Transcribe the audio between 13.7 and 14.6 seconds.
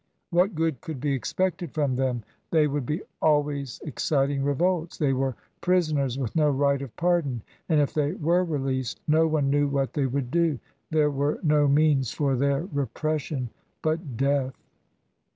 but death.